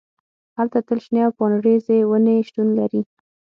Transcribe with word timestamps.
هلته 0.57 0.79
تل 0.87 0.97
شنې 1.05 1.21
او 1.27 1.31
پاڼریزې 1.37 1.97
ونې 2.09 2.35
شتون 2.47 2.67
لري 2.79 3.01